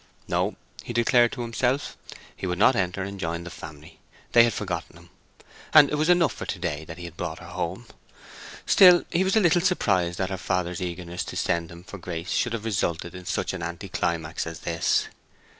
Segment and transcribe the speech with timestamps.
[0.27, 1.95] No, he declared to himself,
[2.35, 3.99] he would not enter and join the family;
[4.31, 5.09] they had forgotten him,
[5.75, 7.85] and it was enough for to day that he had brought her home.
[8.65, 12.31] Still, he was a little surprised that her father's eagerness to send him for Grace
[12.31, 15.05] should have resulted in such an anticlimax as this.